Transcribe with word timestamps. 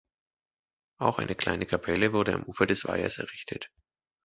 Auch 0.97 1.19
eine 1.19 1.35
kleine 1.35 1.67
Kapelle 1.67 2.11
wurde 2.11 2.33
am 2.33 2.41
Ufer 2.41 2.65
des 2.65 2.87
Weihers 2.87 3.19
errichtet. 3.19 3.69